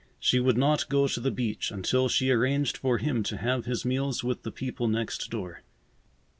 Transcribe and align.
She 0.17 0.39
would 0.39 0.57
not 0.57 0.89
go 0.89 1.07
to 1.07 1.19
the 1.19 1.29
beach 1.29 1.69
until 1.69 2.09
she 2.09 2.31
arranged 2.31 2.75
for 2.75 2.97
him 2.97 3.21
to 3.21 3.37
have 3.37 3.65
his 3.65 3.85
meals 3.85 4.23
with 4.23 4.41
the 4.41 4.49
people 4.51 4.87
next 4.87 5.29
door. 5.29 5.61